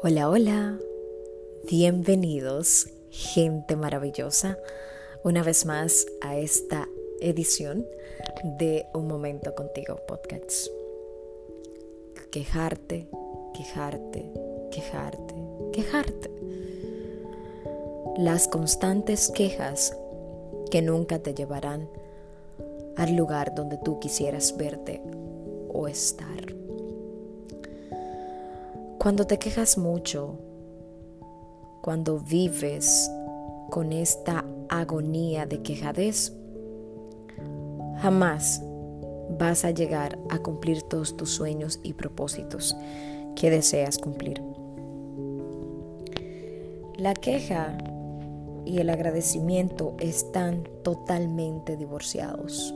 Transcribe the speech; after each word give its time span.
Hola, 0.00 0.30
hola. 0.30 0.78
Bienvenidos, 1.68 2.86
gente 3.10 3.74
maravillosa, 3.74 4.56
una 5.24 5.42
vez 5.42 5.66
más 5.66 6.06
a 6.20 6.36
esta 6.36 6.88
edición 7.20 7.84
de 8.44 8.86
Un 8.94 9.08
Momento 9.08 9.56
Contigo 9.56 9.96
Podcast. 10.06 10.68
Quejarte, 12.30 13.08
quejarte, 13.54 14.30
quejarte, 14.70 15.34
quejarte. 15.72 16.30
Las 18.18 18.46
constantes 18.46 19.32
quejas 19.34 19.96
que 20.70 20.80
nunca 20.80 21.18
te 21.18 21.34
llevarán 21.34 21.88
al 22.94 23.16
lugar 23.16 23.52
donde 23.56 23.78
tú 23.78 23.98
quisieras 23.98 24.56
verte 24.56 25.02
o 25.72 25.88
estar. 25.88 26.47
Cuando 28.98 29.28
te 29.28 29.38
quejas 29.38 29.78
mucho, 29.78 30.40
cuando 31.82 32.18
vives 32.18 33.08
con 33.70 33.92
esta 33.92 34.44
agonía 34.68 35.46
de 35.46 35.62
quejadez, 35.62 36.32
jamás 37.98 38.60
vas 39.38 39.64
a 39.64 39.70
llegar 39.70 40.18
a 40.30 40.40
cumplir 40.40 40.82
todos 40.82 41.16
tus 41.16 41.30
sueños 41.30 41.78
y 41.84 41.92
propósitos 41.92 42.76
que 43.36 43.50
deseas 43.50 43.98
cumplir. 43.98 44.42
La 46.96 47.14
queja 47.14 47.78
y 48.64 48.78
el 48.78 48.90
agradecimiento 48.90 49.94
están 50.00 50.64
totalmente 50.82 51.76
divorciados. 51.76 52.74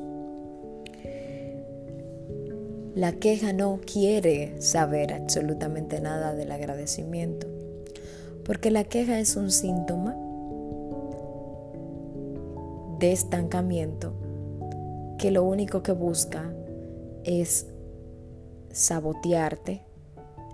La 2.95 3.13
queja 3.13 3.55
no 3.55 3.81
quiere 3.91 4.61
saber 4.61 5.15
absolutamente 5.15 5.99
nada 6.03 6.35
del 6.35 6.53
agradecimiento, 6.53 7.47
porque 8.45 8.71
la 8.71 8.85
queja 8.85 9.19
es 9.19 9.37
un 9.37 9.51
síntoma 9.51 10.15
de 12.99 13.13
estancamiento 13.13 14.13
que 15.19 15.31
lo 15.31 15.43
único 15.43 15.83
que 15.83 15.93
busca 15.93 16.53
es 17.25 17.67
sabotearte 18.73 19.87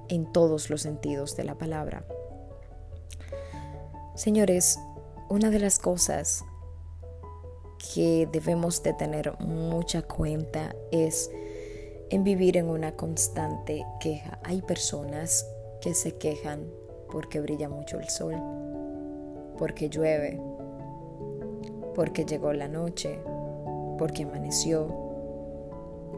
en 0.09 0.31
todos 0.33 0.71
los 0.71 0.83
sentidos 0.83 1.37
de 1.37 1.43
la 1.43 1.57
palabra. 1.57 2.07
Señores, 4.15 4.79
una 5.29 5.51
de 5.51 5.59
las 5.59 5.81
cosas 5.81 6.45
que 7.93 8.29
debemos 8.31 8.83
de 8.85 8.93
tener 8.93 9.37
mucha 9.41 10.03
cuenta 10.03 10.77
es 10.93 11.33
en 12.11 12.25
vivir 12.25 12.57
en 12.57 12.69
una 12.69 12.93
constante 12.93 13.85
queja. 14.01 14.39
Hay 14.45 14.63
personas 14.63 15.47
que 15.81 15.95
se 15.95 16.17
quejan 16.17 16.67
porque 17.11 17.41
brilla 17.41 17.69
mucho 17.69 17.99
el 17.99 18.09
sol, 18.09 18.35
porque 19.59 19.89
llueve, 19.89 20.41
porque 21.95 22.25
llegó 22.25 22.53
la 22.53 22.69
noche, 22.69 23.19
porque 23.99 24.23
amaneció, 24.25 24.87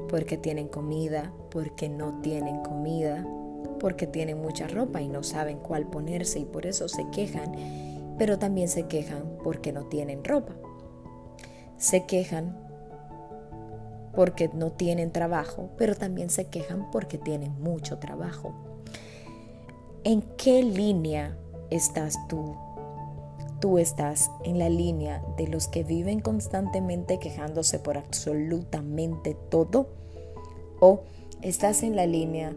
porque 0.09 0.37
tienen 0.37 0.69
comida, 0.69 1.33
porque 1.51 1.89
no 1.89 2.21
tienen 2.21 2.63
comida, 2.63 3.27
porque 3.79 4.07
tienen 4.07 4.41
mucha 4.41 4.69
ropa 4.69 5.01
y 5.01 5.09
no 5.09 5.23
saben 5.23 5.59
cuál 5.59 5.87
ponerse 5.87 6.39
y 6.39 6.45
por 6.45 6.67
eso 6.67 6.89
se 6.89 7.09
quejan, 7.11 8.15
pero 8.19 8.39
también 8.39 8.69
se 8.69 8.87
quejan 8.87 9.39
porque 9.43 9.73
no 9.73 9.87
tienen 9.87 10.25
ropa. 10.25 10.55
Se 11.79 12.05
quejan 12.05 12.70
porque 14.15 14.51
no 14.53 14.73
tienen 14.73 15.13
trabajo, 15.13 15.71
pero 15.77 15.95
también 15.95 16.31
se 16.31 16.49
quejan 16.49 16.91
porque 16.91 17.19
tienen 17.19 17.61
mucho 17.61 17.99
trabajo. 17.99 18.55
¿En 20.05 20.23
qué 20.37 20.63
línea 20.63 21.37
estás 21.71 22.17
tú? 22.29 22.57
Tú 23.61 23.79
estás 23.79 24.31
en 24.45 24.59
la 24.59 24.71
línea 24.71 25.23
de 25.37 25.47
los 25.47 25.69
que 25.69 25.85
viven 25.85 26.21
constantemente 26.21 27.19
quejándose 27.19 27.79
por 27.79 27.99
absolutamente 27.99 29.37
todo 29.51 29.89
o 30.81 31.03
estás 31.43 31.83
en 31.83 31.95
la 31.95 32.07
línea 32.07 32.55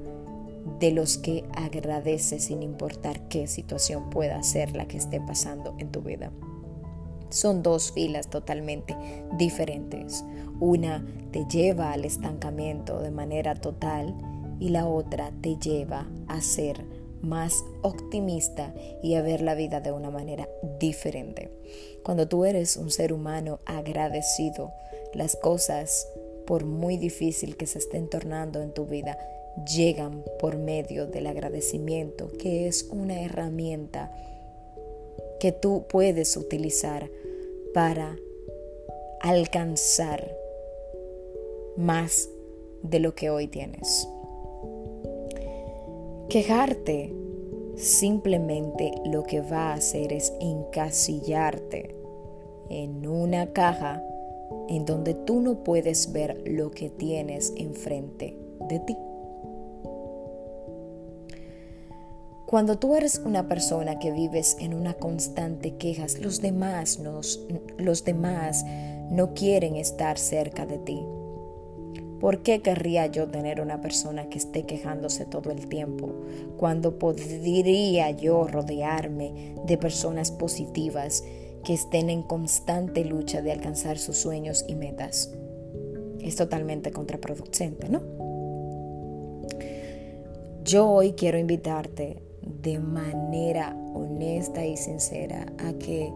de 0.80 0.92
los 0.92 1.18
que 1.18 1.44
agradeces 1.54 2.46
sin 2.46 2.64
importar 2.64 3.28
qué 3.28 3.48
situación 3.48 4.10
pueda 4.10 4.42
ser 4.44 4.76
la 4.76 4.88
que 4.88 4.98
esté 4.98 5.20
pasando 5.20 5.76
en 5.78 5.92
tu 5.92 6.02
vida. 6.02 6.32
Son 7.34 7.64
dos 7.64 7.92
filas 7.94 8.30
totalmente 8.30 8.96
diferentes. 9.40 10.24
Una 10.60 11.04
te 11.32 11.46
lleva 11.50 11.92
al 11.92 12.06
estancamiento 12.06 13.00
de 13.00 13.10
manera 13.10 13.56
total 13.56 14.16
y 14.60 14.70
la 14.70 14.88
otra 14.88 15.32
te 15.42 15.58
lleva 15.58 16.08
a 16.28 16.42
ser 16.42 16.86
más 17.24 17.66
optimista 17.82 18.72
y 19.02 19.16
a 19.16 19.24
ver 19.24 19.42
la 19.42 19.56
vida 19.56 19.82
de 19.82 19.92
una 19.92 20.12
manera 20.12 20.48
diferente. 20.80 21.50
Cuando 22.04 22.28
tú 22.28 22.46
eres 22.46 22.78
un 22.78 22.92
ser 22.92 23.12
humano 23.12 23.60
agradecido, 23.66 24.72
las 25.16 25.36
cosas, 25.36 26.08
por 26.46 26.66
muy 26.66 26.98
difícil 26.98 27.58
que 27.58 27.66
se 27.66 27.80
estén 27.80 28.12
tornando 28.12 28.62
en 28.62 28.76
tu 28.76 28.86
vida, 28.86 29.18
llegan 29.76 30.24
por 30.40 30.60
medio 30.60 31.08
del 31.08 31.26
agradecimiento, 31.26 32.28
que 32.38 32.68
es 32.68 32.84
una 32.92 33.22
herramienta 33.22 34.12
que 35.40 35.52
tú 35.52 35.86
puedes 35.90 36.38
utilizar 36.38 37.10
para 37.74 38.16
alcanzar 39.22 40.36
más 41.76 42.30
de 42.84 43.00
lo 43.00 43.16
que 43.16 43.30
hoy 43.30 43.48
tienes. 43.48 44.08
Quejarte 46.30 47.14
simplemente 47.76 48.94
lo 49.06 49.24
que 49.24 49.42
va 49.42 49.72
a 49.72 49.76
hacer 49.76 50.14
es 50.14 50.34
encasillarte 50.40 51.96
en 52.70 53.08
una 53.08 53.52
caja 53.54 54.04
en 54.70 54.86
donde 54.86 55.14
tú 55.14 55.40
no 55.40 55.64
puedes 55.64 56.12
ver 56.12 56.42
lo 56.46 56.72
que 56.72 56.90
tienes 56.90 57.54
enfrente 57.58 58.38
de 58.70 58.80
ti. 58.80 58.98
Cuando 62.54 62.78
tú 62.78 62.96
eres 62.96 63.20
una 63.26 63.48
persona 63.48 63.98
que 63.98 64.12
vives 64.12 64.58
en 64.60 64.76
una 64.76 64.94
constante 64.94 65.76
quejas, 65.78 66.20
los 66.20 66.40
demás, 66.40 67.00
los 67.80 68.06
demás 68.06 68.64
no 69.10 69.34
quieren 69.34 69.76
estar 69.76 70.20
cerca 70.20 70.68
de 70.68 70.78
ti. 70.78 71.04
¿Por 72.20 72.44
qué 72.44 72.62
querría 72.62 73.08
yo 73.08 73.28
tener 73.28 73.60
una 73.60 73.82
persona 73.82 74.30
que 74.30 74.38
esté 74.38 74.68
quejándose 74.68 75.26
todo 75.26 75.50
el 75.50 75.68
tiempo 75.68 76.14
cuando 76.56 77.00
podría 77.00 78.12
yo 78.12 78.46
rodearme 78.46 79.56
de 79.66 79.78
personas 79.80 80.30
positivas 80.30 81.24
que 81.64 81.74
estén 81.74 82.12
en 82.12 82.22
constante 82.22 83.04
lucha 83.04 83.42
de 83.42 83.52
alcanzar 83.52 83.98
sus 83.98 84.18
sueños 84.18 84.64
y 84.68 84.76
metas? 84.76 85.34
Es 86.22 86.36
totalmente 86.36 86.92
contraproducente, 86.92 87.90
¿no? 87.90 88.04
Yo 90.64 90.88
hoy 90.88 91.14
quiero 91.14 91.40
invitarte 91.40 92.22
de 92.46 92.80
manera 92.80 93.76
honesta 93.94 94.66
y 94.66 94.78
sincera 94.78 95.46
a 95.60 95.74
que 95.74 96.12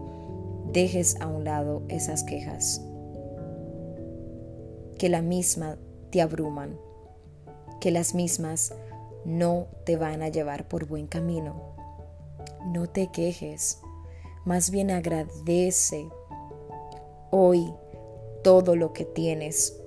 dejes 0.72 1.20
a 1.20 1.26
un 1.26 1.44
lado 1.44 1.82
esas 1.88 2.22
quejas 2.24 2.82
que 4.98 5.08
la 5.08 5.22
misma 5.22 5.78
te 6.10 6.20
abruman, 6.20 6.78
que 7.80 7.90
las 7.90 8.14
mismas 8.14 8.74
no 9.24 9.68
te 9.84 9.96
van 9.96 10.22
a 10.22 10.28
llevar 10.28 10.66
por 10.66 10.86
buen 10.86 11.06
camino. 11.06 11.76
No 12.66 12.88
te 12.88 13.06
quejes, 13.08 13.80
más 14.44 14.70
bien 14.70 14.90
agradece 14.90 16.08
hoy 17.30 17.72
todo 18.42 18.74
lo 18.74 18.92
que 18.92 19.04
tienes. 19.04 19.80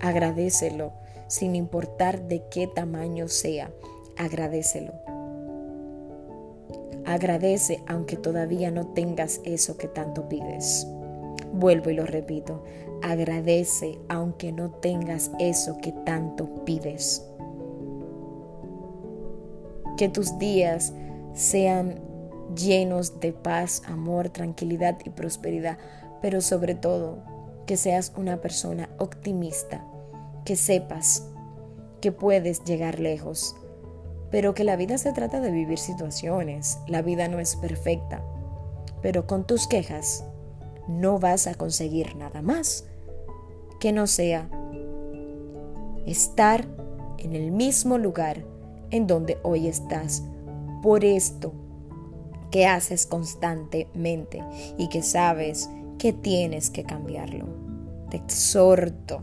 Agradecelo 0.00 0.92
sin 1.28 1.56
importar 1.56 2.28
de 2.28 2.44
qué 2.50 2.66
tamaño 2.66 3.28
sea 3.28 3.70
agradecelo. 4.16 5.07
Agradece 7.08 7.82
aunque 7.86 8.18
todavía 8.18 8.70
no 8.70 8.88
tengas 8.88 9.40
eso 9.44 9.78
que 9.78 9.88
tanto 9.88 10.28
pides. 10.28 10.86
Vuelvo 11.54 11.88
y 11.88 11.94
lo 11.94 12.04
repito, 12.04 12.62
agradece 13.02 13.98
aunque 14.10 14.52
no 14.52 14.72
tengas 14.72 15.30
eso 15.38 15.78
que 15.78 15.92
tanto 16.04 16.66
pides. 16.66 17.26
Que 19.96 20.10
tus 20.10 20.38
días 20.38 20.92
sean 21.32 21.98
llenos 22.54 23.20
de 23.20 23.32
paz, 23.32 23.80
amor, 23.86 24.28
tranquilidad 24.28 24.98
y 25.02 25.08
prosperidad, 25.08 25.78
pero 26.20 26.42
sobre 26.42 26.74
todo 26.74 27.22
que 27.64 27.78
seas 27.78 28.12
una 28.18 28.42
persona 28.42 28.90
optimista, 28.98 29.82
que 30.44 30.56
sepas 30.56 31.26
que 32.02 32.12
puedes 32.12 32.64
llegar 32.64 33.00
lejos, 33.00 33.56
pero 34.30 34.54
que 34.54 34.64
la 34.64 34.76
vida 34.76 34.98
se 34.98 35.12
trata 35.12 35.40
de 35.40 35.50
vivir 35.50 35.78
situaciones, 35.78 36.78
la 36.86 37.02
vida 37.02 37.28
no 37.28 37.38
es 37.38 37.56
perfecta, 37.56 38.22
pero 39.02 39.26
con 39.26 39.46
tus 39.46 39.66
quejas 39.66 40.24
no 40.86 41.18
vas 41.18 41.46
a 41.46 41.54
conseguir 41.54 42.16
nada 42.16 42.42
más 42.42 42.84
que 43.80 43.92
no 43.92 44.06
sea 44.06 44.48
estar 46.06 46.66
en 47.18 47.34
el 47.34 47.50
mismo 47.50 47.98
lugar 47.98 48.44
en 48.90 49.06
donde 49.06 49.38
hoy 49.42 49.68
estás 49.68 50.22
por 50.82 51.04
esto 51.04 51.52
que 52.50 52.66
haces 52.66 53.06
constantemente 53.06 54.42
y 54.78 54.88
que 54.88 55.02
sabes 55.02 55.68
que 55.98 56.12
tienes 56.12 56.70
que 56.70 56.84
cambiarlo. 56.84 57.46
Te 58.10 58.16
exhorto 58.16 59.22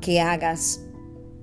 que 0.00 0.20
hagas 0.20 0.84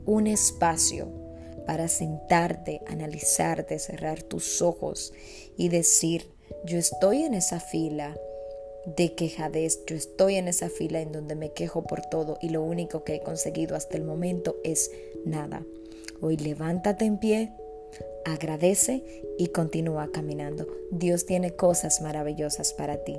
un 0.05 0.27
espacio 0.27 1.20
para 1.65 1.87
sentarte, 1.87 2.81
analizarte, 2.87 3.79
cerrar 3.79 4.23
tus 4.23 4.61
ojos 4.61 5.13
y 5.57 5.69
decir, 5.69 6.31
yo 6.65 6.77
estoy 6.77 7.23
en 7.23 7.33
esa 7.33 7.59
fila 7.59 8.17
de 8.85 9.13
quejadez, 9.13 9.85
yo 9.85 9.95
estoy 9.95 10.35
en 10.35 10.47
esa 10.47 10.69
fila 10.69 11.01
en 11.01 11.11
donde 11.11 11.35
me 11.35 11.53
quejo 11.53 11.83
por 11.83 12.01
todo 12.01 12.37
y 12.41 12.49
lo 12.49 12.63
único 12.63 13.03
que 13.03 13.15
he 13.15 13.21
conseguido 13.21 13.75
hasta 13.75 13.97
el 13.97 14.03
momento 14.03 14.57
es 14.63 14.91
nada. 15.25 15.63
Hoy 16.19 16.37
levántate 16.37 17.05
en 17.05 17.19
pie, 17.19 17.51
agradece 18.25 19.03
y 19.37 19.47
continúa 19.47 20.11
caminando. 20.11 20.67
Dios 20.91 21.25
tiene 21.25 21.55
cosas 21.55 22.01
maravillosas 22.01 22.73
para 22.73 23.03
ti. 23.03 23.17